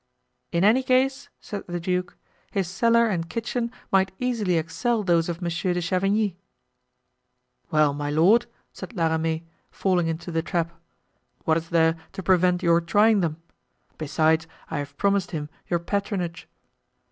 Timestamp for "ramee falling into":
9.11-10.31